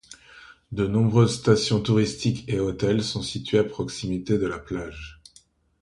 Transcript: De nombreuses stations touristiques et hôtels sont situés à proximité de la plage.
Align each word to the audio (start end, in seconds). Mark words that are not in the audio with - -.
De 0.71 0.87
nombreuses 0.87 1.35
stations 1.35 1.79
touristiques 1.79 2.45
et 2.49 2.59
hôtels 2.59 3.03
sont 3.03 3.21
situés 3.21 3.59
à 3.59 3.63
proximité 3.63 4.39
de 4.39 4.47
la 4.47 4.57
plage. 4.57 5.21